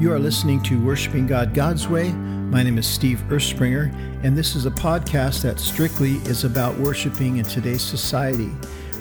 You 0.00 0.12
are 0.12 0.18
listening 0.18 0.60
to 0.64 0.84
Worshiping 0.84 1.28
God 1.28 1.54
God's 1.54 1.86
Way. 1.86 2.10
My 2.10 2.64
name 2.64 2.78
is 2.78 2.86
Steve 2.86 3.22
Erspringer, 3.30 3.94
and 4.24 4.36
this 4.36 4.56
is 4.56 4.66
a 4.66 4.70
podcast 4.70 5.42
that 5.42 5.60
strictly 5.60 6.14
is 6.26 6.42
about 6.42 6.76
worshiping 6.78 7.36
in 7.36 7.44
today's 7.44 7.80
society. 7.80 8.48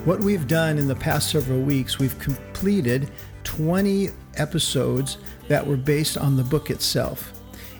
What 0.05 0.19
we've 0.19 0.47
done 0.47 0.77
in 0.77 0.87
the 0.87 0.95
past 0.95 1.31
several 1.31 1.59
weeks, 1.59 1.97
we've 1.97 2.17
completed 2.19 3.09
20 3.43 4.09
episodes 4.35 5.17
that 5.47 5.65
were 5.65 5.77
based 5.77 6.15
on 6.15 6.37
the 6.37 6.43
book 6.43 6.69
itself. 6.69 7.33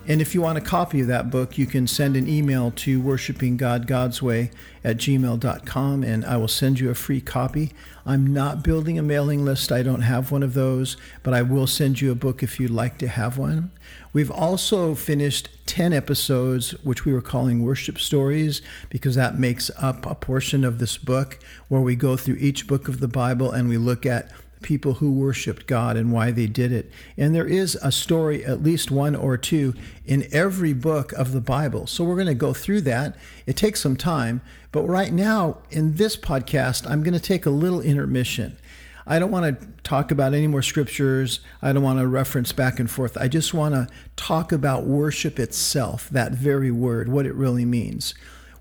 And 0.05 0.19
if 0.19 0.35
you 0.35 0.41
want 0.41 0.57
a 0.57 0.61
copy 0.61 0.99
of 0.99 1.07
that 1.07 1.29
book, 1.29 1.57
you 1.57 1.65
can 1.65 1.87
send 1.87 2.17
an 2.17 2.27
email 2.27 2.71
to 2.71 3.01
worshipinggodgodsway 3.01 4.51
at 4.83 4.97
gmail.com 4.97 6.03
and 6.03 6.25
I 6.25 6.35
will 6.35 6.49
send 6.49 6.81
you 6.81 6.89
a 6.89 6.95
free 6.95 7.21
copy. 7.21 7.71
I'm 8.05 8.33
not 8.33 8.63
building 8.63 8.99
a 8.99 9.01
mailing 9.01 9.45
list, 9.45 9.71
I 9.71 9.81
don't 9.81 10.01
have 10.01 10.29
one 10.29 10.43
of 10.43 10.55
those, 10.55 10.97
but 11.23 11.33
I 11.33 11.41
will 11.41 11.67
send 11.67 12.01
you 12.01 12.11
a 12.11 12.15
book 12.15 12.43
if 12.43 12.59
you'd 12.59 12.69
like 12.69 12.97
to 12.97 13.07
have 13.07 13.37
one. 13.37 13.71
We've 14.11 14.29
also 14.29 14.93
finished 14.93 15.47
10 15.67 15.93
episodes, 15.93 16.71
which 16.83 17.05
we 17.05 17.13
were 17.13 17.21
calling 17.21 17.63
Worship 17.63 17.97
Stories, 17.97 18.61
because 18.89 19.15
that 19.15 19.39
makes 19.39 19.71
up 19.77 20.05
a 20.05 20.15
portion 20.15 20.65
of 20.65 20.79
this 20.79 20.97
book 20.97 21.39
where 21.69 21.81
we 21.81 21.95
go 21.95 22.17
through 22.17 22.35
each 22.39 22.67
book 22.67 22.89
of 22.89 22.99
the 22.99 23.07
Bible 23.07 23.51
and 23.51 23.69
we 23.69 23.77
look 23.77 24.05
at 24.05 24.29
people 24.63 24.95
who 24.95 25.11
worshiped 25.11 25.67
God 25.67 25.95
and 25.97 26.11
why 26.11 26.31
they 26.31 26.47
did 26.47 26.71
it. 26.71 26.91
And 27.17 27.35
there 27.35 27.45
is 27.45 27.75
a 27.75 27.91
story, 27.91 28.43
at 28.43 28.63
least 28.63 28.89
one 28.89 29.15
or 29.15 29.37
two, 29.37 29.75
in 30.05 30.27
every 30.31 30.73
book 30.73 31.11
of 31.13 31.31
the 31.31 31.41
Bible. 31.41 31.85
So 31.85 32.03
we're 32.03 32.15
going 32.15 32.27
to 32.27 32.33
go 32.33 32.53
through 32.53 32.81
that. 32.81 33.15
It 33.45 33.55
takes 33.55 33.81
some 33.81 33.95
time. 33.95 34.41
But 34.71 34.83
right 34.83 35.13
now, 35.13 35.59
in 35.69 35.95
this 35.95 36.17
podcast, 36.17 36.89
I'm 36.89 37.03
going 37.03 37.13
to 37.13 37.19
take 37.19 37.45
a 37.45 37.51
little 37.51 37.81
intermission. 37.81 38.57
I 39.05 39.19
don't 39.19 39.31
want 39.31 39.59
to 39.59 39.67
talk 39.83 40.11
about 40.11 40.33
any 40.33 40.47
more 40.47 40.61
scriptures. 40.61 41.41
I 41.61 41.73
don't 41.73 41.83
want 41.83 41.99
to 41.99 42.07
reference 42.07 42.53
back 42.53 42.79
and 42.79 42.89
forth. 42.89 43.17
I 43.17 43.27
just 43.27 43.53
want 43.53 43.75
to 43.75 43.87
talk 44.15 44.51
about 44.51 44.85
worship 44.85 45.39
itself, 45.39 46.09
that 46.09 46.31
very 46.31 46.71
word, 46.71 47.09
what 47.09 47.25
it 47.25 47.35
really 47.35 47.65
means. 47.65 48.13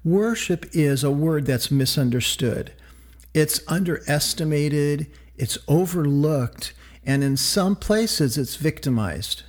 Worship 0.04 0.66
is 0.72 1.04
a 1.04 1.12
word 1.12 1.46
that's 1.46 1.70
misunderstood. 1.70 2.72
It's 3.34 3.60
underestimated, 3.68 5.06
it's 5.42 5.58
overlooked, 5.66 6.72
and 7.04 7.24
in 7.24 7.36
some 7.36 7.74
places 7.74 8.38
it's 8.38 8.54
victimized. 8.54 9.42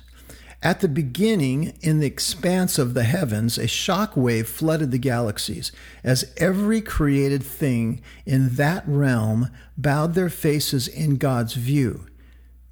At 0.60 0.80
the 0.80 0.88
beginning, 0.88 1.78
in 1.82 2.00
the 2.00 2.06
expanse 2.08 2.80
of 2.80 2.94
the 2.94 3.04
heavens, 3.04 3.58
a 3.58 3.68
shock 3.68 4.16
wave 4.16 4.48
flooded 4.48 4.90
the 4.90 4.98
galaxies 4.98 5.70
as 6.02 6.34
every 6.36 6.80
created 6.80 7.44
thing 7.44 8.00
in 8.26 8.56
that 8.56 8.82
realm 8.88 9.50
bowed 9.78 10.14
their 10.14 10.30
faces 10.30 10.88
in 10.88 11.14
God's 11.14 11.54
view. 11.54 12.06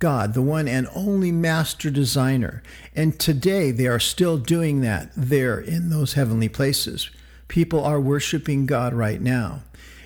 God, 0.00 0.34
the 0.34 0.42
one 0.42 0.66
and 0.66 0.88
only 0.92 1.30
master 1.30 1.90
designer. 1.90 2.60
And 2.96 3.20
today 3.20 3.70
they 3.70 3.86
are 3.86 4.00
still 4.00 4.36
doing 4.36 4.80
that 4.80 5.12
there 5.16 5.60
in 5.60 5.90
those 5.90 6.14
heavenly 6.14 6.48
places. 6.48 7.08
People 7.46 7.84
are 7.84 8.00
worshiping 8.00 8.66
God 8.66 8.94
right 8.94 9.20
now. 9.20 9.62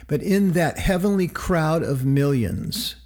But 0.06 0.22
in 0.22 0.52
that 0.52 0.78
heavenly 0.78 1.28
crowd 1.28 1.82
of 1.82 2.04
millions, 2.04 2.96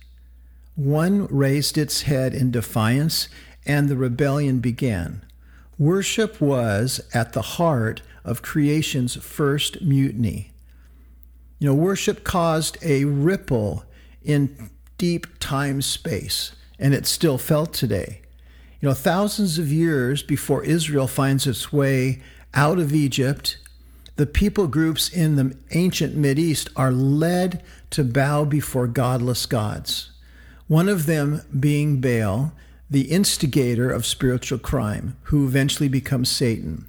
one 0.74 1.26
raised 1.26 1.76
its 1.76 2.02
head 2.02 2.34
in 2.34 2.50
defiance 2.50 3.28
and 3.66 3.88
the 3.88 3.96
rebellion 3.96 4.60
began. 4.60 5.24
Worship 5.78 6.40
was 6.40 7.00
at 7.14 7.32
the 7.32 7.42
heart 7.42 8.02
of 8.24 8.42
creation's 8.42 9.16
first 9.16 9.82
mutiny. 9.82 10.52
You 11.58 11.68
know, 11.68 11.74
worship 11.74 12.24
caused 12.24 12.78
a 12.82 13.04
ripple 13.04 13.84
in 14.22 14.70
deep 14.98 15.26
time 15.38 15.82
space, 15.82 16.52
and 16.78 16.94
it's 16.94 17.10
still 17.10 17.38
felt 17.38 17.72
today. 17.72 18.22
You 18.80 18.88
know, 18.88 18.94
thousands 18.94 19.58
of 19.58 19.70
years 19.70 20.22
before 20.22 20.64
Israel 20.64 21.06
finds 21.06 21.46
its 21.46 21.72
way 21.72 22.22
out 22.54 22.78
of 22.78 22.94
Egypt, 22.94 23.58
the 24.16 24.26
people 24.26 24.66
groups 24.66 25.08
in 25.08 25.36
the 25.36 25.56
ancient 25.70 26.16
Mideast 26.16 26.68
are 26.76 26.92
led 26.92 27.62
to 27.90 28.04
bow 28.04 28.44
before 28.44 28.86
godless 28.86 29.46
gods. 29.46 30.10
One 30.70 30.88
of 30.88 31.06
them 31.06 31.42
being 31.58 32.00
Baal, 32.00 32.52
the 32.88 33.10
instigator 33.10 33.90
of 33.90 34.06
spiritual 34.06 34.60
crime, 34.60 35.16
who 35.22 35.44
eventually 35.44 35.88
becomes 35.88 36.28
Satan. 36.28 36.86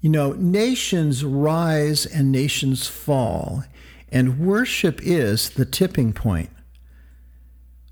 You 0.00 0.10
know, 0.10 0.30
nations 0.34 1.24
rise 1.24 2.06
and 2.06 2.30
nations 2.30 2.86
fall, 2.86 3.64
and 4.12 4.38
worship 4.38 5.00
is 5.02 5.50
the 5.50 5.64
tipping 5.64 6.12
point. 6.12 6.50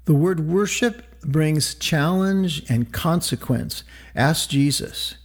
The 0.05 0.15
word 0.15 0.47
worship 0.47 1.03
brings 1.23 1.75
challenge 1.75 2.63
and 2.71 2.93
consequence. 2.93 3.83
Ask 4.15 4.51
Jesus. 4.51 5.17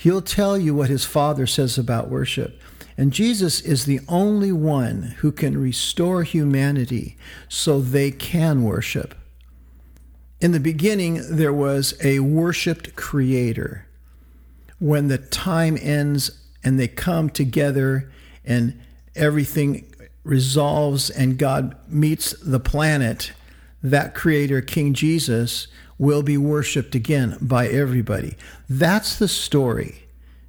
He'll 0.00 0.20
tell 0.20 0.58
you 0.58 0.74
what 0.74 0.90
his 0.90 1.06
Father 1.06 1.46
says 1.46 1.78
about 1.78 2.10
worship. 2.10 2.60
And 2.96 3.12
Jesus 3.12 3.60
is 3.60 3.84
the 3.84 4.00
only 4.08 4.52
one 4.52 5.14
who 5.18 5.32
can 5.32 5.60
restore 5.60 6.22
humanity 6.22 7.16
so 7.48 7.80
they 7.80 8.10
can 8.10 8.62
worship. 8.62 9.14
In 10.40 10.52
the 10.52 10.60
beginning, 10.60 11.22
there 11.28 11.52
was 11.52 11.94
a 12.02 12.20
worshiped 12.20 12.94
creator. 12.94 13.86
When 14.78 15.08
the 15.08 15.18
time 15.18 15.78
ends 15.80 16.30
and 16.62 16.78
they 16.78 16.88
come 16.88 17.30
together 17.30 18.12
and 18.44 18.80
everything 19.16 19.92
resolves 20.22 21.10
and 21.10 21.38
God 21.38 21.76
meets 21.88 22.32
the 22.40 22.60
planet, 22.60 23.32
that 23.82 24.14
creator, 24.14 24.60
King 24.60 24.94
Jesus, 24.94 25.68
will 25.98 26.22
be 26.22 26.36
worshiped 26.36 26.94
again 26.94 27.36
by 27.40 27.68
everybody. 27.68 28.36
That's 28.68 29.16
the 29.16 29.28
story. 29.28 30.03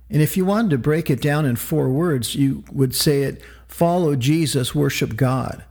And 0.10 0.22
if 0.22 0.38
you 0.38 0.46
wanted 0.46 0.70
to 0.72 0.78
break 0.78 1.10
it 1.10 1.22
down 1.22 1.46
in 1.46 1.56
four 1.56 1.90
words, 1.90 2.36
you 2.36 2.64
would 2.72 2.96
say 2.96 3.24
it 3.24 3.42
follow 3.68 4.16
Jesus, 4.16 4.76
worship 4.76 5.16
God. 5.16 5.64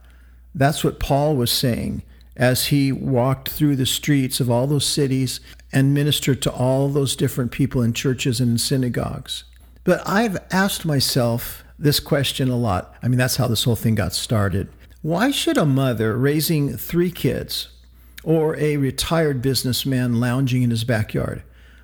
That's 0.54 0.84
what 0.84 1.00
Paul 1.00 1.36
was 1.36 1.50
saying 1.50 2.02
as 2.36 2.66
he 2.66 2.92
walked 2.92 3.48
through 3.48 3.76
the 3.76 3.86
streets 3.86 4.40
of 4.40 4.50
all 4.50 4.66
those 4.66 4.86
cities 4.86 5.40
and 5.72 5.94
ministered 5.94 6.42
to 6.42 6.52
all 6.52 6.88
those 6.88 7.16
different 7.16 7.52
people 7.52 7.80
in 7.82 7.92
churches 7.92 8.40
and 8.40 8.52
in 8.52 8.58
synagogues. 8.58 9.44
But 9.84 10.02
I've 10.06 10.38
asked 10.50 10.84
myself 10.84 11.64
this 11.78 12.00
question 12.00 12.48
a 12.48 12.56
lot. 12.56 12.94
I 13.02 13.08
mean, 13.08 13.18
that's 13.18 13.36
how 13.36 13.48
this 13.48 13.64
whole 13.64 13.76
thing 13.76 13.94
got 13.94 14.12
started. 14.12 14.68
Why 15.02 15.30
should 15.30 15.58
a 15.58 15.66
mother 15.66 16.16
raising 16.16 16.76
three 16.76 17.10
kids, 17.10 17.68
or 18.22 18.56
a 18.56 18.78
retired 18.78 19.42
businessman 19.42 20.18
lounging 20.18 20.62
in 20.62 20.70
his 20.70 20.84
backyard, 20.84 21.42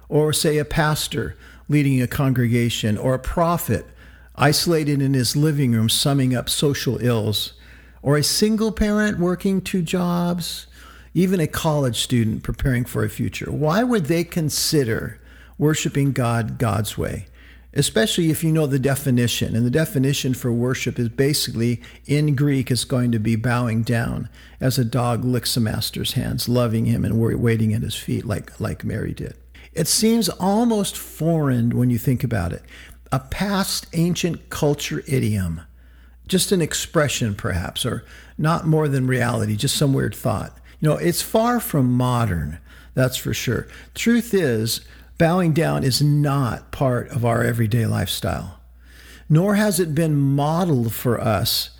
or 0.09 0.33
say 0.33 0.59
a 0.59 0.65
pastor 0.65 1.37
leading 1.71 2.03
a 2.03 2.07
congregation, 2.07 2.99
or 2.99 3.15
a 3.15 3.19
prophet 3.19 3.87
isolated 4.35 5.01
in 5.01 5.15
his 5.15 5.37
living 5.37 5.71
room 5.73 5.89
summing 5.89 6.35
up 6.35 6.51
social 6.51 6.99
ills, 6.99 7.55
or 8.03 8.17
a 8.17 8.23
single 8.23 8.73
parent 8.73 9.19
working 9.19 9.61
two 9.61 9.81
jobs, 9.81 10.67
even 11.15 11.39
a 11.39 11.47
college 11.47 12.01
student 12.01 12.43
preparing 12.43 12.85
for 12.85 13.05
a 13.05 13.09
future, 13.09 13.51
why 13.51 13.83
would 13.83 14.07
they 14.07 14.25
consider 14.25 15.21
worshiping 15.59 16.11
God 16.13 16.59
God's 16.59 16.99
way? 16.99 17.27
Especially 17.73 18.31
if 18.31 18.43
you 18.43 18.51
know 18.51 18.67
the 18.67 18.81
definition. 18.81 19.55
And 19.55 19.65
the 19.65 19.71
definition 19.71 20.35
for 20.35 20.51
worship 20.51 20.99
is 20.99 21.09
basically, 21.09 21.81
in 22.05 22.35
Greek, 22.35 22.71
is 22.71 22.85
going 22.85 23.13
to 23.13 23.21
be 23.21 23.37
bowing 23.37 23.83
down 23.83 24.29
as 24.59 24.77
a 24.77 24.85
dog 24.85 25.25
licks 25.25 25.57
a 25.57 25.61
master's 25.61 26.15
hands, 26.15 26.49
loving 26.49 26.87
him 26.87 27.05
and 27.05 27.21
waiting 27.21 27.73
at 27.75 27.83
his 27.83 27.95
feet 27.95 28.25
like, 28.25 28.59
like 28.59 28.85
Mary 28.85 29.13
did. 29.13 29.37
It 29.73 29.89
seems 29.89 30.29
almost 30.29 30.97
foreign 30.97 31.77
when 31.77 31.91
you 31.91 31.99
think 31.99 32.25
about 32.25 32.53
it. 32.53 32.63
A 33.13 33.19
past 33.19 33.87
ancient 33.93 34.51
culture 34.51 35.03
idiom 35.07 35.63
just 36.31 36.53
an 36.53 36.63
expression, 36.63 37.35
perhaps, 37.35 37.85
or 37.85 38.05
not 38.39 38.67
more 38.67 38.89
than 38.89 39.07
reality, 39.07 39.57
just 39.57 39.77
some 39.77 39.93
weird 39.93 40.15
thought. 40.15 40.57
You 40.79 40.89
know, 40.89 40.97
it's 40.97 41.21
far 41.21 41.61
from 41.61 41.93
modern, 41.93 42.59
that's 42.95 43.17
for 43.17 43.35
sure. 43.35 43.67
Truth 43.95 44.33
is, 44.33 44.81
bowing 45.19 45.53
down 45.53 45.83
is 45.83 46.01
not 46.01 46.71
part 46.71 47.09
of 47.09 47.25
our 47.25 47.43
everyday 47.43 47.85
lifestyle, 47.85 48.61
nor 49.29 49.57
has 49.57 49.81
it 49.81 49.95
been 49.95 50.17
modeled 50.17 50.95
for 50.95 51.21
us 51.21 51.71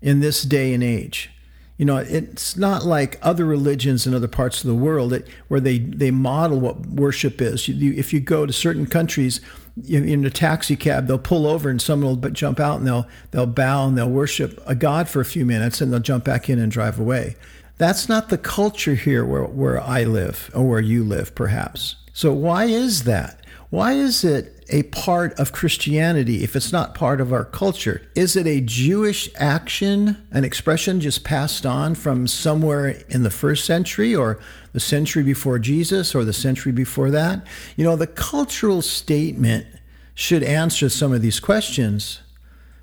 in 0.00 0.20
this 0.20 0.42
day 0.42 0.72
and 0.72 0.82
age. 0.82 1.30
You 1.78 1.84
know, 1.84 1.96
it's 1.96 2.56
not 2.56 2.84
like 2.84 3.18
other 3.22 3.44
religions 3.44 4.06
in 4.06 4.12
other 4.12 4.28
parts 4.28 4.62
of 4.62 4.68
the 4.68 4.74
world 4.74 5.10
that, 5.10 5.26
where 5.46 5.60
they, 5.60 5.78
they 5.78 6.10
model 6.10 6.58
what 6.58 6.84
worship 6.86 7.40
is. 7.40 7.68
You, 7.68 7.94
if 7.94 8.12
you 8.12 8.20
go 8.20 8.44
to 8.44 8.52
certain 8.52 8.86
countries, 8.86 9.40
in 9.88 10.24
a 10.24 10.30
taxi 10.30 10.76
cab, 10.76 11.06
they'll 11.06 11.18
pull 11.18 11.46
over 11.46 11.70
and 11.70 11.80
someone 11.80 12.20
will 12.20 12.30
jump 12.30 12.58
out 12.58 12.78
and 12.78 12.86
they'll 12.86 13.06
they'll 13.30 13.46
bow 13.46 13.86
and 13.86 13.96
they'll 13.96 14.10
worship 14.10 14.60
a 14.66 14.74
god 14.74 15.08
for 15.08 15.20
a 15.20 15.24
few 15.24 15.46
minutes 15.46 15.80
and 15.80 15.92
they'll 15.92 16.00
jump 16.00 16.24
back 16.24 16.50
in 16.50 16.58
and 16.58 16.72
drive 16.72 16.98
away. 16.98 17.36
That's 17.76 18.08
not 18.08 18.28
the 18.28 18.38
culture 18.38 18.96
here 18.96 19.24
where, 19.24 19.44
where 19.44 19.80
I 19.80 20.02
live 20.02 20.50
or 20.52 20.68
where 20.68 20.80
you 20.80 21.04
live, 21.04 21.34
perhaps. 21.34 21.94
So 22.12 22.32
why 22.32 22.64
is 22.64 23.04
that? 23.04 23.44
Why 23.70 23.92
is 23.92 24.24
it 24.24 24.64
a 24.70 24.84
part 24.84 25.38
of 25.38 25.52
Christianity 25.52 26.42
if 26.42 26.56
it's 26.56 26.72
not 26.72 26.94
part 26.94 27.20
of 27.20 27.34
our 27.34 27.44
culture? 27.44 28.00
Is 28.14 28.34
it 28.34 28.46
a 28.46 28.62
Jewish 28.62 29.28
action, 29.36 30.16
an 30.30 30.42
expression 30.42 31.00
just 31.00 31.22
passed 31.22 31.66
on 31.66 31.94
from 31.94 32.26
somewhere 32.26 32.88
in 33.10 33.24
the 33.24 33.30
first 33.30 33.66
century 33.66 34.14
or 34.14 34.38
the 34.72 34.80
century 34.80 35.22
before 35.22 35.58
Jesus 35.58 36.14
or 36.14 36.24
the 36.24 36.32
century 36.32 36.72
before 36.72 37.10
that? 37.10 37.46
You 37.76 37.84
know, 37.84 37.94
the 37.94 38.06
cultural 38.06 38.80
statement 38.80 39.66
should 40.14 40.42
answer 40.42 40.88
some 40.88 41.12
of 41.12 41.20
these 41.20 41.38
questions. 41.38 42.20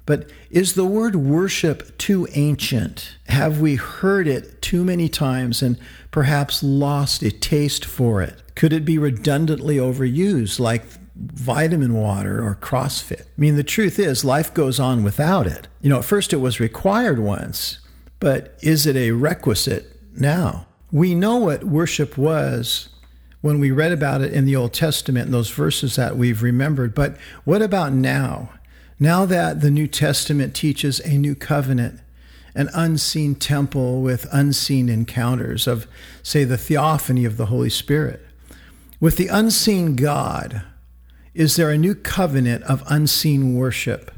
But 0.06 0.30
is 0.52 0.74
the 0.74 0.86
word 0.86 1.16
worship 1.16 1.98
too 1.98 2.28
ancient? 2.34 3.18
Have 3.28 3.60
we 3.60 3.76
heard 3.76 4.28
it 4.28 4.62
too 4.62 4.84
many 4.84 5.10
times 5.10 5.62
and 5.62 5.80
perhaps 6.12 6.62
lost 6.62 7.24
a 7.24 7.32
taste 7.32 7.86
for 7.86 8.22
it? 8.22 8.42
Could 8.56 8.72
it 8.72 8.86
be 8.86 8.98
redundantly 8.98 9.78
overused 9.78 10.60
like 10.60 10.84
vitamin 11.16 11.94
water 11.94 12.46
or 12.46 12.56
CrossFit? 12.56 13.22
I 13.22 13.26
mean, 13.38 13.56
the 13.56 13.64
truth 13.64 13.98
is, 13.98 14.24
life 14.24 14.54
goes 14.54 14.80
on 14.80 15.04
without 15.04 15.48
it. 15.48 15.68
You 15.82 15.90
know, 15.90 16.00
at 16.00 16.06
first 16.06 16.34
it 16.34 16.38
was 16.38 16.60
required 16.60 17.20
once, 17.20 17.80
but 18.20 18.58
is 18.62 18.86
it 18.86 18.96
a 18.96 19.12
requisite 19.12 20.00
now? 20.16 20.68
We 20.92 21.16
know 21.16 21.38
what 21.38 21.64
worship 21.64 22.18
was 22.18 22.90
when 23.42 23.60
we 23.60 23.72
read 23.72 23.92
about 23.92 24.22
it 24.22 24.34
in 24.34 24.46
the 24.46 24.56
Old 24.56 24.74
Testament, 24.74 25.28
in 25.28 25.32
those 25.32 25.50
verses 25.50 25.96
that 25.98 26.18
we've 26.18 26.42
remembered, 26.42 26.96
but 26.96 27.18
what 27.44 27.62
about 27.62 27.94
now? 27.94 28.50
Now 29.00 29.26
that 29.26 29.60
the 29.60 29.72
New 29.72 29.88
Testament 29.88 30.56
teaches 30.56 31.02
a 31.02 31.18
new 31.18 31.36
covenant, 31.36 32.00
an 32.56 32.70
unseen 32.74 33.36
temple 33.36 34.02
with 34.02 34.26
unseen 34.32 34.88
encounters 34.88 35.68
of, 35.68 35.86
say, 36.24 36.46
the 36.46 36.58
theophany 36.58 37.26
of 37.26 37.36
the 37.36 37.48
Holy 37.48 37.70
Spirit. 37.70 38.26
With 39.02 39.18
the 39.18 39.28
unseen 39.28 39.98
God, 39.98 40.64
is 41.34 41.58
there 41.58 41.70
a 41.70 41.78
new 41.78 41.94
covenant 41.94 42.64
of 42.64 42.84
unseen 42.88 43.56
worship? 43.56 44.12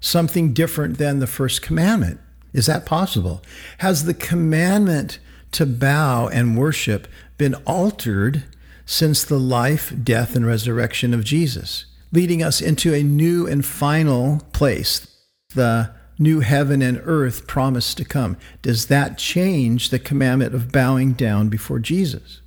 Something 0.00 0.54
different 0.54 0.96
than 0.96 1.18
the 1.18 1.26
first 1.26 1.60
commandment? 1.60 2.18
Is 2.54 2.64
that 2.66 2.86
possible? 2.86 3.42
Has 3.78 4.04
the 4.04 4.14
commandment 4.14 5.18
to 5.52 5.66
bow 5.66 6.28
and 6.28 6.56
worship 6.56 7.06
been 7.36 7.54
altered 7.66 8.44
since 8.86 9.22
the 9.22 9.38
life, 9.38 9.92
death, 10.02 10.34
and 10.34 10.46
resurrection 10.46 11.12
of 11.12 11.24
Jesus? 11.24 11.84
Leading 12.14 12.42
us 12.42 12.60
into 12.60 12.94
a 12.94 13.02
new 13.02 13.46
and 13.46 13.64
final 13.64 14.40
place, 14.52 15.06
the 15.54 15.90
new 16.16 16.40
heaven 16.40 16.80
and 16.80 17.00
earth 17.04 17.46
promised 17.48 17.96
to 17.96 18.04
come. 18.04 18.36
Does 18.62 18.86
that 18.86 19.18
change 19.18 19.90
the 19.90 19.98
commandment 19.98 20.54
of 20.54 20.70
bowing 20.70 21.14
down 21.14 21.48
before 21.48 21.80
Jesus? 21.80 22.40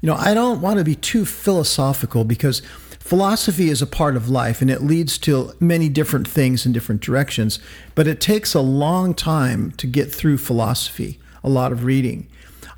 You 0.00 0.08
know, 0.08 0.16
I 0.16 0.32
don't 0.32 0.62
want 0.62 0.78
to 0.78 0.84
be 0.84 0.94
too 0.94 1.26
philosophical 1.26 2.24
because 2.24 2.60
philosophy 2.98 3.68
is 3.68 3.82
a 3.82 3.86
part 3.86 4.16
of 4.16 4.30
life 4.30 4.62
and 4.62 4.70
it 4.70 4.82
leads 4.82 5.18
to 5.18 5.52
many 5.60 5.90
different 5.90 6.26
things 6.26 6.64
in 6.64 6.72
different 6.72 7.02
directions, 7.02 7.58
but 7.94 8.06
it 8.06 8.18
takes 8.18 8.54
a 8.54 8.60
long 8.60 9.12
time 9.12 9.72
to 9.72 9.86
get 9.86 10.10
through 10.10 10.38
philosophy, 10.38 11.20
a 11.44 11.50
lot 11.50 11.70
of 11.70 11.84
reading. 11.84 12.28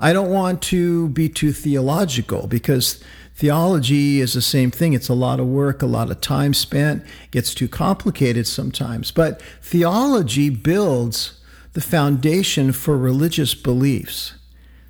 I 0.01 0.13
don't 0.13 0.31
want 0.31 0.63
to 0.63 1.09
be 1.11 1.29
too 1.29 1.53
theological 1.53 2.49
because 2.49 3.03
Theology 3.39 4.21
is 4.21 4.33
the 4.33 4.43
same 4.43 4.73
thing. 4.73 4.95
It's 4.95 5.09
a 5.09 5.15
lot 5.15 5.39
of 5.39 5.47
work, 5.47 5.81
a 5.81 5.87
lot 5.87 6.11
of 6.11 6.21
time 6.21 6.53
spent, 6.53 7.05
gets 7.31 7.55
too 7.55 7.69
complicated 7.69 8.49
sometimes. 8.49 9.13
But 9.13 9.41
theology 9.63 10.51
builds 10.51 11.41
the 11.73 11.81
foundation 11.81 12.73
for 12.73 12.99
religious 12.99 13.55
beliefs. 13.55 14.35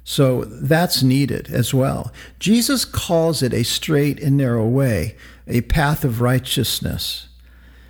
So 0.02 0.44
that's 0.46 1.02
needed 1.02 1.50
as 1.50 1.74
well. 1.74 2.10
Jesus 2.38 2.86
calls 2.86 3.42
it 3.42 3.52
a 3.52 3.64
straight 3.64 4.18
and 4.18 4.38
narrow 4.38 4.66
way, 4.66 5.18
a 5.46 5.60
path 5.60 6.02
of 6.02 6.22
righteousness. 6.22 7.28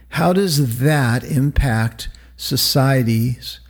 How 0.08 0.32
does 0.32 0.80
that 0.80 1.22
impact 1.22 2.08
societies 2.36 3.60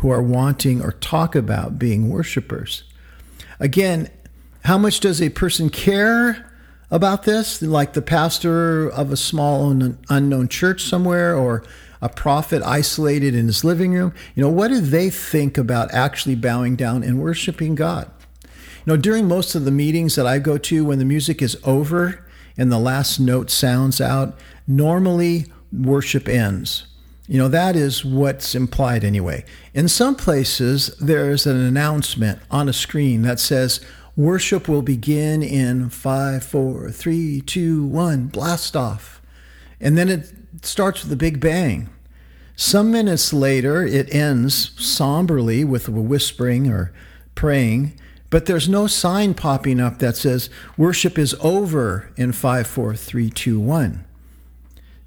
who 0.00 0.10
are 0.10 0.20
wanting 0.20 0.82
or 0.82 0.92
talk 0.92 1.34
about 1.34 1.78
being 1.78 2.10
worshipers? 2.10 2.82
Again, 3.58 4.10
how 4.64 4.78
much 4.78 5.00
does 5.00 5.22
a 5.22 5.30
person 5.30 5.70
care 5.70 6.50
about 6.90 7.24
this? 7.24 7.62
Like 7.62 7.92
the 7.92 8.02
pastor 8.02 8.88
of 8.88 9.12
a 9.12 9.16
small 9.16 9.70
unknown 10.08 10.48
church 10.48 10.82
somewhere 10.82 11.36
or 11.36 11.62
a 12.00 12.08
prophet 12.08 12.62
isolated 12.62 13.34
in 13.34 13.46
his 13.46 13.64
living 13.64 13.92
room? 13.92 14.14
You 14.34 14.42
know, 14.42 14.50
what 14.50 14.68
do 14.68 14.80
they 14.80 15.10
think 15.10 15.58
about 15.58 15.92
actually 15.92 16.34
bowing 16.34 16.76
down 16.76 17.02
and 17.02 17.20
worshiping 17.20 17.74
God? 17.74 18.10
You 18.42 18.94
know, 18.94 18.96
during 18.96 19.26
most 19.26 19.54
of 19.54 19.64
the 19.64 19.70
meetings 19.70 20.14
that 20.14 20.26
I 20.26 20.38
go 20.38 20.56
to, 20.58 20.84
when 20.84 20.98
the 20.98 21.04
music 21.04 21.42
is 21.42 21.56
over 21.64 22.24
and 22.56 22.72
the 22.72 22.78
last 22.78 23.20
note 23.20 23.50
sounds 23.50 24.00
out, 24.00 24.38
normally 24.66 25.46
worship 25.72 26.28
ends. 26.28 26.86
You 27.26 27.36
know, 27.36 27.48
that 27.48 27.76
is 27.76 28.04
what's 28.04 28.54
implied 28.54 29.04
anyway. 29.04 29.44
In 29.74 29.88
some 29.88 30.16
places, 30.16 30.96
there's 30.98 31.46
an 31.46 31.58
announcement 31.58 32.40
on 32.50 32.68
a 32.68 32.72
screen 32.72 33.22
that 33.22 33.38
says, 33.38 33.80
Worship 34.18 34.66
will 34.66 34.82
begin 34.82 35.44
in 35.44 35.90
five, 35.90 36.42
four, 36.42 36.90
three, 36.90 37.40
two, 37.40 37.84
one, 37.84 38.26
blast 38.26 38.74
off. 38.74 39.22
And 39.80 39.96
then 39.96 40.08
it 40.08 40.28
starts 40.62 41.04
with 41.04 41.12
a 41.12 41.16
big 41.16 41.38
bang. 41.38 41.88
Some 42.56 42.90
minutes 42.90 43.32
later, 43.32 43.86
it 43.86 44.12
ends 44.12 44.72
somberly 44.76 45.64
with 45.64 45.86
a 45.86 45.92
whispering 45.92 46.68
or 46.68 46.92
praying, 47.36 47.96
but 48.28 48.46
there's 48.46 48.68
no 48.68 48.88
sign 48.88 49.34
popping 49.34 49.78
up 49.78 50.00
that 50.00 50.16
says 50.16 50.50
worship 50.76 51.16
is 51.16 51.36
over 51.40 52.10
in 52.16 52.32
five, 52.32 52.66
four, 52.66 52.96
three, 52.96 53.30
two, 53.30 53.60
one. 53.60 54.04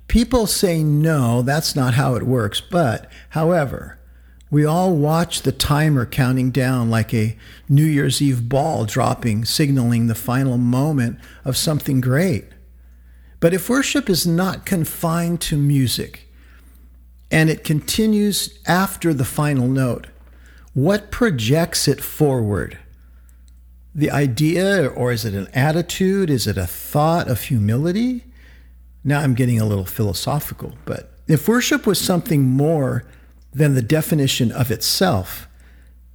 People 0.08 0.48
say 0.48 0.84
no, 0.84 1.42
that's 1.42 1.76
not 1.76 1.96
how 1.96 2.16
it 2.16 2.24
works. 2.24 2.62
But, 2.62 3.12
however, 3.32 4.00
we 4.52 4.66
all 4.66 4.94
watch 4.94 5.42
the 5.42 5.54
timer 5.54 6.06
counting 6.06 6.52
down 6.52 6.90
like 6.90 7.14
a 7.14 7.38
New 7.70 7.86
Year's 7.86 8.22
Eve 8.22 8.50
ball 8.50 8.84
dropping, 8.86 9.46
signaling 9.46 10.08
the 10.08 10.14
final 10.14 10.58
moment 10.58 11.20
of 11.46 11.56
something 11.56 12.02
great. 12.02 12.46
But 13.40 13.54
if 13.54 13.70
worship 13.70 14.10
is 14.10 14.28
not 14.28 14.66
confined 14.66 15.40
to 15.42 15.58
music 15.58 16.28
and 17.32 17.50
it 17.50 17.64
continues 17.64 18.60
after 18.68 19.14
the 19.14 19.26
final 19.26 19.68
note, 19.68 20.08
what 20.74 21.12
projects 21.12 21.88
it 21.88 22.02
forward? 22.02 22.78
The 23.96 24.12
idea, 24.12 24.88
or 24.88 25.14
is 25.14 25.24
it 25.24 25.34
an 25.34 25.48
attitude? 25.54 26.30
Is 26.30 26.46
it 26.46 26.58
a 26.58 26.68
thought 26.68 27.30
of 27.30 27.44
humility? 27.44 28.26
Now 29.04 29.22
I'm 29.22 29.34
getting 29.34 29.60
a 29.60 29.66
little 29.66 29.86
philosophical, 29.86 30.76
but 30.84 31.18
if 31.28 31.48
worship 31.48 31.88
was 31.88 32.00
something 32.00 32.44
more 32.44 33.06
than 33.54 33.76
the 33.76 33.82
definition 33.82 34.52
of 34.52 34.72
itself, 34.72 35.48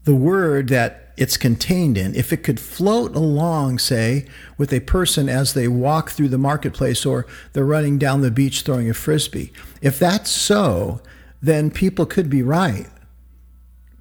the 0.05 0.15
word 0.15 0.69
that 0.69 1.13
it's 1.17 1.37
contained 1.37 1.97
in, 1.97 2.15
if 2.15 2.33
it 2.33 2.43
could 2.43 2.61
float 2.61 3.17
along, 3.17 3.79
say, 3.79 4.27
with 4.59 4.73
a 4.73 4.81
person 4.81 5.29
as 5.29 5.55
they 5.55 5.67
walk 5.67 6.11
through 6.11 6.29
the 6.29 6.39
marketplace 6.39 7.07
or 7.07 7.27
they're 7.53 7.65
running 7.65 7.99
down 7.99 8.21
the 8.21 8.31
beach 8.31 8.63
throwing 8.63 8.91
a 8.91 8.95
frisbee, 8.95 9.53
if 9.81 9.99
that's 9.99 10.31
so, 10.31 11.01
then 11.41 11.71
people 11.71 12.07
could 12.07 12.29
be 12.29 12.43
right. 12.43 12.87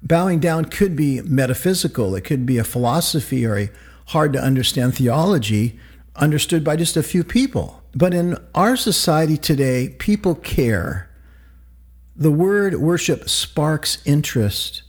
Bowing 0.02 0.40
down 0.40 0.66
could 0.66 0.94
be 0.94 1.22
metaphysical, 1.22 2.14
it 2.14 2.22
could 2.22 2.44
be 2.44 2.58
a 2.58 2.64
philosophy 2.64 3.46
or 3.46 3.58
a 3.58 3.70
hard 4.08 4.32
to 4.34 4.42
understand 4.42 4.94
theology 4.94 5.78
understood 6.14 6.62
by 6.62 6.76
just 6.76 6.96
a 6.96 7.02
few 7.02 7.24
people. 7.24 7.82
But 7.94 8.14
in 8.14 8.36
our 8.54 8.76
society 8.76 9.36
today, 9.36 9.88
people 9.98 10.34
care 10.34 11.05
the 12.16 12.30
word 12.30 12.76
worship 12.76 13.28
sparks 13.28 13.98
interest. 14.04 14.82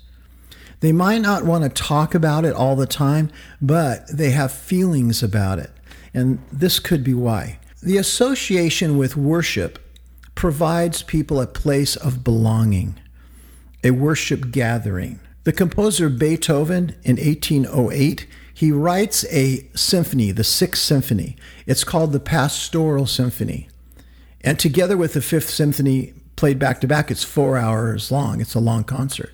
They 0.79 0.91
might 0.91 1.22
not 1.22 1.43
want 1.43 1.63
to 1.63 1.69
talk 1.69 2.15
about 2.15 2.46
it 2.46 2.53
all 2.53 2.75
the 2.75 2.86
time, 2.86 3.31
but 3.62 4.07
they 4.07 4.31
have 4.31 4.51
feelings 4.51 5.24
about 5.24 5.60
it. 5.60 5.72
And 6.13 6.39
this 6.51 6.79
could 6.79 7.03
be 7.03 7.13
why. 7.13 7.60
The 7.81 7.98
association 7.98 8.98
with 8.98 9.17
worship 9.17 9.79
provides 10.36 11.03
people 11.03 11.41
a 11.41 11.48
place 11.48 11.96
of 11.96 12.24
belonging, 12.24 13.00
a 13.84 13.91
worship 13.91 14.51
gathering. 14.51 15.19
The 15.43 15.53
composer 15.53 16.10
Beethoven 16.10 16.96
in 17.03 17.17
1808, 17.17 18.27
he 18.53 18.72
writes 18.72 19.25
a 19.31 19.67
symphony, 19.75 20.31
the 20.31 20.43
Sixth 20.43 20.81
Symphony. 20.81 21.36
It's 21.65 21.84
called 21.84 22.12
the 22.12 22.19
Pastoral 22.19 23.07
Symphony. 23.07 23.69
And 24.41 24.60
together 24.60 24.98
with 24.98 25.13
the 25.13 25.22
Fifth 25.22 25.50
Symphony, 25.50 26.13
played 26.38 26.58
back 26.58 26.79
to 26.82 26.88
back. 26.88 27.12
It's 27.12 27.24
four 27.25 27.58
hours 27.58 28.10
long, 28.12 28.39
it's 28.39 28.56
a 28.56 28.60
long 28.62 28.86
concert. 28.86 29.34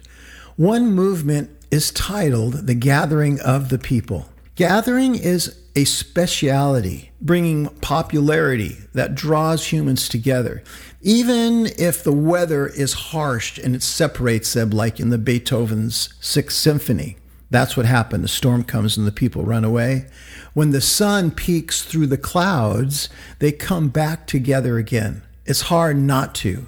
One 0.55 0.91
movement 0.91 1.51
is 1.69 1.91
titled 1.91 2.65
The 2.65 2.75
Gathering 2.75 3.39
of 3.41 3.69
the 3.69 3.77
People. 3.77 4.29
Gathering 4.55 5.15
is 5.15 5.59
a 5.75 5.83
speciality, 5.85 7.11
bringing 7.19 7.67
popularity 7.81 8.77
that 8.93 9.15
draws 9.15 9.71
humans 9.71 10.07
together. 10.07 10.63
Even 11.01 11.65
if 11.77 12.03
the 12.03 12.13
weather 12.13 12.67
is 12.67 12.93
harsh 12.93 13.57
and 13.57 13.75
it 13.75 13.81
separates 13.81 14.53
them, 14.53 14.69
like 14.69 14.99
in 14.99 15.09
the 15.09 15.17
Beethoven's 15.17 16.13
Sixth 16.21 16.57
Symphony, 16.57 17.17
That's 17.53 17.77
what 17.77 17.85
happened. 17.85 18.23
The 18.23 18.29
storm 18.29 18.63
comes 18.63 18.97
and 18.97 19.05
the 19.05 19.11
people 19.11 19.43
run 19.43 19.63
away. 19.63 20.07
When 20.55 20.71
the 20.71 20.81
sun 20.81 21.29
peeks 21.29 21.83
through 21.83 22.07
the 22.07 22.17
clouds, 22.17 23.09
they 23.37 23.51
come 23.51 23.89
back 23.89 24.25
together 24.25 24.79
again. 24.79 25.21
It's 25.45 25.61
hard 25.61 25.97
not 25.97 26.33
to. 26.35 26.65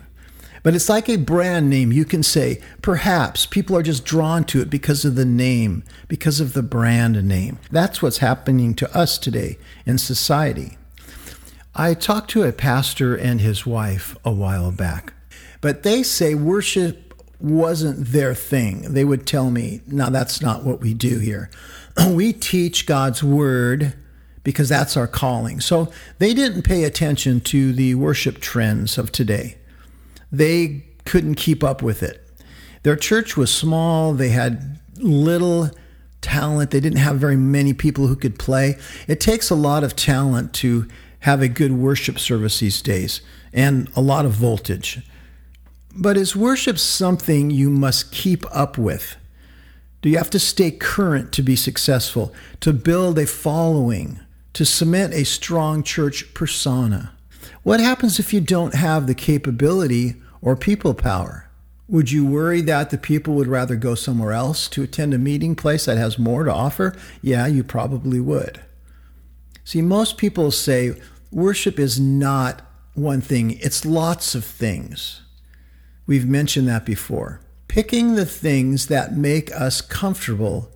But 0.65 0.73
it's 0.73 0.89
like 0.89 1.07
a 1.07 1.17
brand 1.17 1.69
name. 1.69 1.91
You 1.91 2.05
can 2.05 2.23
say, 2.23 2.59
perhaps 2.81 3.45
people 3.45 3.77
are 3.77 3.83
just 3.83 4.03
drawn 4.03 4.43
to 4.45 4.61
it 4.61 4.69
because 4.71 5.05
of 5.05 5.13
the 5.13 5.23
name, 5.23 5.83
because 6.07 6.39
of 6.39 6.53
the 6.53 6.63
brand 6.63 7.23
name. 7.23 7.59
That's 7.69 8.01
what's 8.01 8.17
happening 8.17 8.73
to 8.77 8.97
us 8.97 9.19
today 9.19 9.59
in 9.85 9.99
society. 9.99 10.79
I 11.75 11.93
talked 11.93 12.31
to 12.31 12.41
a 12.41 12.51
pastor 12.51 13.15
and 13.15 13.41
his 13.41 13.67
wife 13.67 14.17
a 14.25 14.31
while 14.31 14.71
back, 14.71 15.13
but 15.61 15.83
they 15.83 16.01
say 16.01 16.33
worship 16.33 17.13
wasn't 17.39 18.07
their 18.07 18.33
thing. 18.33 18.91
They 18.91 19.05
would 19.05 19.27
tell 19.27 19.51
me, 19.51 19.81
no, 19.85 20.09
that's 20.09 20.41
not 20.41 20.63
what 20.63 20.81
we 20.81 20.95
do 20.95 21.19
here. 21.19 21.51
we 22.09 22.33
teach 22.33 22.87
God's 22.87 23.23
word 23.23 23.93
because 24.43 24.69
that's 24.69 24.97
our 24.97 25.05
calling. 25.05 25.59
So 25.59 25.91
they 26.17 26.33
didn't 26.33 26.63
pay 26.63 26.85
attention 26.85 27.41
to 27.41 27.71
the 27.71 27.93
worship 27.93 28.39
trends 28.39 28.97
of 28.97 29.11
today. 29.11 29.57
They 30.37 30.83
couldn't 31.05 31.35
keep 31.35 31.63
up 31.63 31.81
with 31.81 32.03
it. 32.03 32.21
Their 32.83 32.95
church 32.95 33.37
was 33.37 33.51
small, 33.53 34.13
they 34.13 34.29
had 34.29 34.79
little 34.97 35.71
talent, 36.21 36.71
they 36.71 36.79
didn't 36.79 36.99
have 36.99 37.17
very 37.17 37.37
many 37.37 37.73
people 37.73 38.07
who 38.07 38.15
could 38.15 38.37
play. 38.37 38.77
It 39.07 39.19
takes 39.19 39.49
a 39.49 39.55
lot 39.55 39.83
of 39.83 39.95
talent 39.95 40.53
to 40.55 40.87
have 41.19 41.41
a 41.41 41.47
good 41.47 41.71
worship 41.71 42.19
service 42.19 42.59
these 42.59 42.81
days 42.81 43.21
and 43.53 43.89
a 43.95 44.01
lot 44.01 44.25
of 44.25 44.33
voltage. 44.33 44.99
But 45.95 46.17
is 46.17 46.35
worship 46.35 46.77
something 46.77 47.49
you 47.49 47.69
must 47.69 48.11
keep 48.11 48.45
up 48.53 48.77
with? 48.77 49.15
Do 50.01 50.09
you 50.09 50.17
have 50.17 50.29
to 50.31 50.39
stay 50.39 50.69
current 50.69 51.31
to 51.31 51.41
be 51.41 51.55
successful, 51.55 52.33
to 52.59 52.73
build 52.73 53.17
a 53.17 53.25
following, 53.25 54.19
to 54.53 54.65
cement 54.65 55.13
a 55.13 55.23
strong 55.23 55.81
church 55.81 56.33
persona? 56.33 57.13
What 57.63 57.79
happens 57.79 58.19
if 58.19 58.33
you 58.33 58.41
don't 58.41 58.75
have 58.75 59.07
the 59.07 59.15
capability 59.15 60.21
or 60.45 60.55
people 60.55 60.93
power? 60.93 61.49
Would 61.87 62.11
you 62.11 62.25
worry 62.25 62.61
that 62.61 62.91
the 62.91 62.97
people 62.97 63.33
would 63.33 63.47
rather 63.47 63.75
go 63.75 63.95
somewhere 63.95 64.31
else 64.31 64.67
to 64.69 64.83
attend 64.83 65.13
a 65.13 65.17
meeting 65.17 65.55
place 65.55 65.85
that 65.85 65.97
has 65.97 66.17
more 66.17 66.43
to 66.43 66.53
offer? 66.53 66.95
Yeah, 67.21 67.47
you 67.47 67.63
probably 67.63 68.19
would. 68.19 68.61
See, 69.63 69.81
most 69.81 70.17
people 70.17 70.51
say 70.51 71.01
worship 71.31 71.79
is 71.79 71.99
not 71.99 72.61
one 72.93 73.21
thing, 73.21 73.57
it's 73.59 73.85
lots 73.85 74.35
of 74.35 74.45
things. 74.45 75.23
We've 76.07 76.27
mentioned 76.27 76.67
that 76.67 76.85
before. 76.85 77.41
Picking 77.67 78.13
the 78.13 78.25
things 78.25 78.87
that 78.87 79.17
make 79.17 79.51
us 79.51 79.81
comfortable 79.81 80.71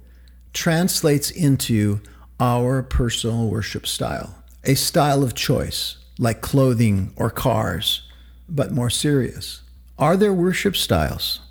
translates 0.52 1.30
into 1.30 2.02
our 2.40 2.82
personal 2.82 3.48
worship 3.48 3.86
style, 3.86 4.44
a 4.64 4.74
style 4.74 5.24
of 5.24 5.36
choice, 5.36 5.98
like 6.18 6.42
clothing 6.42 7.14
or 7.16 7.30
cars, 7.30 8.09
but 8.50 8.72
more 8.72 8.90
serious. 8.90 9.62
Are 9.98 10.16
there 10.16 10.34
worship 10.34 10.76
styles? 10.76 11.42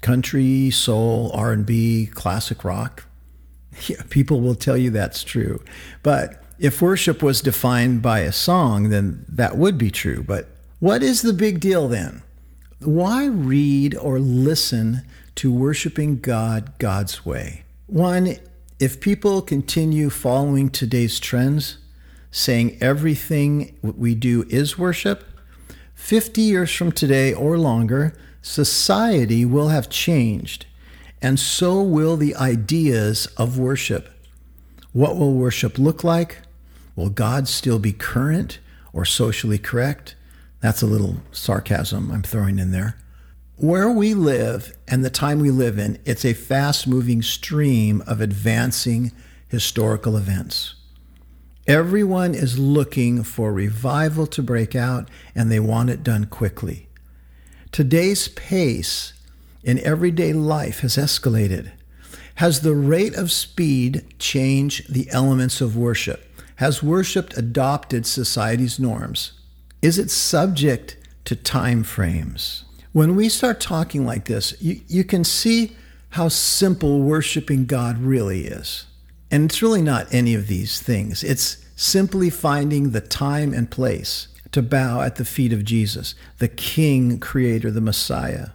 Country, 0.00 0.70
soul, 0.70 1.30
R&B, 1.34 2.10
classic 2.12 2.64
rock? 2.64 3.04
Yeah, 3.86 4.02
people 4.10 4.40
will 4.40 4.56
tell 4.56 4.76
you 4.76 4.90
that's 4.90 5.22
true. 5.22 5.62
But 6.02 6.42
if 6.58 6.82
worship 6.82 7.22
was 7.22 7.40
defined 7.40 8.02
by 8.02 8.20
a 8.20 8.32
song, 8.32 8.90
then 8.90 9.24
that 9.28 9.56
would 9.56 9.78
be 9.78 9.90
true. 9.90 10.22
But 10.22 10.48
what 10.80 11.02
is 11.02 11.22
the 11.22 11.32
big 11.32 11.60
deal 11.60 11.88
then? 11.88 12.22
Why 12.80 13.26
read 13.26 13.94
or 13.94 14.18
listen 14.18 15.02
to 15.36 15.52
worshiping 15.52 16.18
God 16.20 16.78
God's 16.78 17.24
way? 17.24 17.62
One, 17.86 18.36
if 18.78 19.00
people 19.00 19.40
continue 19.40 20.10
following 20.10 20.68
today's 20.68 21.20
trends, 21.20 21.78
saying 22.30 22.78
everything 22.80 23.78
we 23.82 24.14
do 24.14 24.44
is 24.48 24.78
worship, 24.78 25.24
50 26.00 26.40
years 26.40 26.74
from 26.74 26.90
today 26.90 27.32
or 27.32 27.56
longer, 27.56 28.14
society 28.42 29.44
will 29.44 29.68
have 29.68 29.88
changed, 29.88 30.66
and 31.22 31.38
so 31.38 31.82
will 31.82 32.16
the 32.16 32.34
ideas 32.34 33.26
of 33.36 33.58
worship. 33.58 34.08
What 34.92 35.16
will 35.16 35.34
worship 35.34 35.78
look 35.78 36.02
like? 36.02 36.38
Will 36.96 37.10
God 37.10 37.46
still 37.46 37.78
be 37.78 37.92
current 37.92 38.58
or 38.92 39.04
socially 39.04 39.58
correct? 39.58 40.16
That's 40.60 40.82
a 40.82 40.86
little 40.86 41.18
sarcasm 41.30 42.10
I'm 42.10 42.22
throwing 42.22 42.58
in 42.58 42.72
there. 42.72 42.96
Where 43.56 43.90
we 43.90 44.14
live 44.14 44.76
and 44.88 45.04
the 45.04 45.10
time 45.10 45.38
we 45.38 45.52
live 45.52 45.78
in, 45.78 45.98
it's 46.04 46.24
a 46.24 46.32
fast 46.32 46.88
moving 46.88 47.22
stream 47.22 48.02
of 48.06 48.20
advancing 48.20 49.12
historical 49.46 50.16
events. 50.16 50.74
Everyone 51.70 52.34
is 52.34 52.58
looking 52.58 53.22
for 53.22 53.52
revival 53.52 54.26
to 54.26 54.42
break 54.42 54.74
out 54.74 55.08
and 55.36 55.52
they 55.52 55.60
want 55.60 55.88
it 55.88 56.02
done 56.02 56.24
quickly. 56.24 56.88
Today's 57.70 58.26
pace 58.26 59.12
in 59.62 59.78
everyday 59.78 60.32
life 60.32 60.80
has 60.80 60.96
escalated. 60.96 61.70
Has 62.34 62.62
the 62.62 62.74
rate 62.74 63.14
of 63.14 63.30
speed 63.30 64.04
changed 64.18 64.92
the 64.92 65.08
elements 65.12 65.60
of 65.60 65.76
worship? 65.76 66.28
Has 66.56 66.82
worship 66.82 67.36
adopted 67.36 68.04
society's 68.04 68.80
norms? 68.80 69.34
Is 69.80 69.96
it 69.96 70.10
subject 70.10 70.96
to 71.26 71.36
time 71.36 71.84
frames? 71.84 72.64
When 72.90 73.14
we 73.14 73.28
start 73.28 73.60
talking 73.60 74.04
like 74.04 74.24
this, 74.24 74.60
you, 74.60 74.80
you 74.88 75.04
can 75.04 75.22
see 75.22 75.76
how 76.08 76.26
simple 76.26 77.02
worshiping 77.02 77.66
God 77.66 77.96
really 77.98 78.46
is. 78.46 78.86
And 79.30 79.44
it's 79.44 79.62
really 79.62 79.82
not 79.82 80.12
any 80.12 80.34
of 80.34 80.48
these 80.48 80.80
things. 80.80 81.22
It's 81.22 81.59
simply 81.80 82.28
finding 82.28 82.90
the 82.90 83.00
time 83.00 83.54
and 83.54 83.70
place 83.70 84.28
to 84.52 84.60
bow 84.60 85.00
at 85.00 85.16
the 85.16 85.24
feet 85.24 85.50
of 85.50 85.64
Jesus, 85.64 86.14
the 86.36 86.46
King, 86.46 87.18
Creator, 87.18 87.70
the 87.70 87.80
Messiah. 87.80 88.48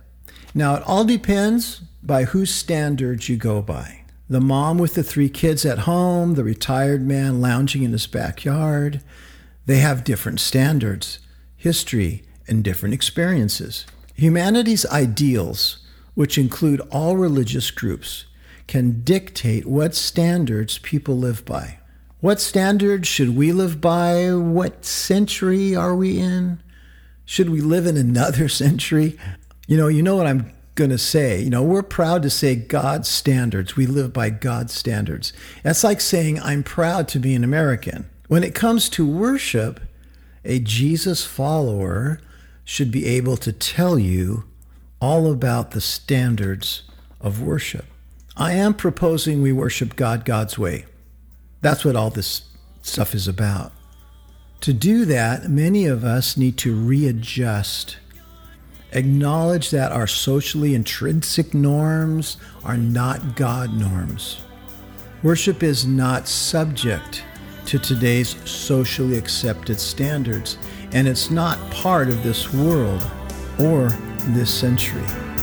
Now, 0.54 0.76
it 0.76 0.84
all 0.86 1.06
depends 1.06 1.80
by 2.04 2.26
whose 2.26 2.54
standards 2.54 3.28
you 3.28 3.36
go 3.36 3.64
by. 3.64 4.02
The 4.30 4.40
mom 4.40 4.78
with 4.78 4.94
the 4.94 5.02
three 5.02 5.30
kids 5.30 5.66
at 5.66 5.80
home, 5.80 6.36
the 6.36 6.44
retired 6.44 7.02
man 7.02 7.42
lounging 7.42 7.82
in 7.82 7.94
his 7.94 8.06
backyard, 8.06 9.02
they 9.66 9.78
have 9.78 10.04
different 10.04 10.40
standards, 10.40 11.18
history, 11.58 12.22
and 12.48 12.64
different 12.64 12.94
experiences. 12.94 13.88
Humanity's 14.14 14.86
ideals, 14.86 15.80
which 16.14 16.38
include 16.38 16.80
all 16.92 17.18
religious 17.18 17.72
groups, 17.72 18.26
can 18.68 19.02
dictate 19.02 19.66
what 19.66 19.96
standards 19.96 20.78
people 20.78 21.18
live 21.18 21.44
by. 21.44 21.80
What 22.26 22.42
standards 22.42 23.08
should 23.08 23.36
we 23.38 23.52
live 23.52 23.80
by? 23.80 24.34
What 24.34 24.84
century 24.84 25.76
are 25.76 25.96
we 25.96 26.18
in? 26.18 26.60
Should 27.24 27.52
we 27.52 27.62
live 27.62 27.86
in 27.86 27.98
another 27.98 28.50
century? 28.64 29.20
You 29.68 29.78
know, 29.78 29.88
you 29.88 30.02
know 30.02 30.16
what 30.16 30.26
I'm 30.26 30.52
going 30.74 30.90
to 30.90 30.98
say. 30.98 31.40
You 31.40 31.52
know, 31.52 31.62
we're 31.62 31.84
proud 31.84 32.24
to 32.24 32.32
say 32.32 32.56
God's 32.56 33.10
standards. 33.10 33.76
We 33.76 33.86
live 33.86 34.12
by 34.12 34.32
God's 34.32 34.74
standards. 34.74 35.34
That's 35.62 35.84
like 35.84 36.02
saying, 36.02 36.40
I'm 36.40 36.64
proud 36.64 37.08
to 37.10 37.20
be 37.20 37.36
an 37.36 37.44
American. 37.44 38.10
When 38.28 38.44
it 38.44 38.56
comes 38.56 38.90
to 38.90 39.06
worship, 39.06 39.80
a 40.44 40.58
Jesus 40.58 41.24
follower 41.24 42.20
should 42.64 42.90
be 42.90 43.06
able 43.06 43.38
to 43.38 43.54
tell 43.54 44.00
you 44.00 44.46
all 45.00 45.32
about 45.32 45.72
the 45.72 45.80
standards 45.80 46.82
of 47.22 47.40
worship. 47.40 47.86
I 48.36 48.54
am 48.54 48.74
proposing 48.74 49.44
we 49.44 49.54
worship 49.54 49.96
God 49.96 50.26
God's 50.26 50.58
way. 50.58 50.86
That's 51.66 51.84
what 51.84 51.96
all 51.96 52.12
this 52.12 52.44
stuff 52.84 53.16
is 53.16 53.28
about. 53.28 53.72
To 54.62 54.72
do 54.72 55.04
that, 55.06 55.50
many 55.50 55.88
of 55.88 56.04
us 56.04 56.38
need 56.38 56.60
to 56.60 56.76
readjust, 56.76 57.98
acknowledge 58.92 59.72
that 59.72 59.92
our 59.92 60.06
socially 60.06 60.76
intrinsic 60.76 61.56
norms 61.56 62.38
are 62.64 62.78
not 62.78 63.36
God 63.36 63.74
norms. 63.74 64.44
Worship 65.24 65.64
is 65.64 65.88
not 65.88 66.28
subject 66.28 67.24
to 67.66 67.80
today's 67.80 68.36
socially 68.48 69.18
accepted 69.18 69.80
standards, 69.80 70.60
and 70.92 71.08
it's 71.08 71.32
not 71.32 71.58
part 71.72 72.10
of 72.10 72.22
this 72.22 72.54
world 72.54 73.04
or 73.58 73.90
this 74.28 74.54
century. 74.54 75.35